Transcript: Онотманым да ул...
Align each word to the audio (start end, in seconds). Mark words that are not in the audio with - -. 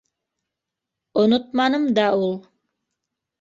Онотманым 1.21 1.85
да 1.97 2.07
ул... 2.23 2.35